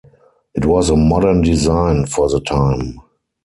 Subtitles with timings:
[0.55, 3.01] It was a modern design for the time.